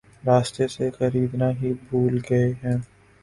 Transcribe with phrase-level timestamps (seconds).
[0.23, 2.77] راستے سے خریدنا ہی بھول گئے ہیں